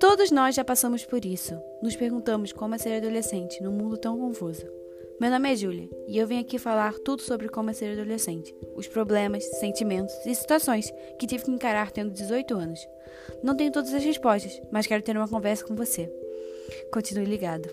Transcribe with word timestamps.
Todos 0.00 0.30
nós 0.30 0.54
já 0.54 0.64
passamos 0.64 1.04
por 1.04 1.24
isso. 1.24 1.60
Nos 1.82 1.96
perguntamos 1.96 2.52
como 2.52 2.74
é 2.74 2.78
ser 2.78 2.96
adolescente 2.96 3.60
num 3.62 3.72
mundo 3.72 3.96
tão 3.96 4.16
confuso. 4.16 4.64
Meu 5.20 5.28
nome 5.28 5.52
é 5.52 5.56
Júlia 5.56 5.88
e 6.06 6.16
eu 6.16 6.26
vim 6.26 6.38
aqui 6.38 6.56
falar 6.56 6.94
tudo 7.00 7.22
sobre 7.22 7.48
como 7.48 7.70
é 7.70 7.72
ser 7.72 7.92
adolescente, 7.92 8.54
os 8.76 8.86
problemas, 8.86 9.44
sentimentos 9.58 10.14
e 10.24 10.32
situações 10.34 10.92
que 11.18 11.26
tive 11.26 11.44
que 11.44 11.50
encarar 11.50 11.90
tendo 11.90 12.12
18 12.12 12.54
anos. 12.54 12.80
Não 13.42 13.56
tenho 13.56 13.72
todas 13.72 13.92
as 13.92 14.04
respostas, 14.04 14.62
mas 14.70 14.86
quero 14.86 15.02
ter 15.02 15.16
uma 15.16 15.28
conversa 15.28 15.64
com 15.64 15.74
você. 15.74 16.08
Continue 16.92 17.24
ligado. 17.24 17.68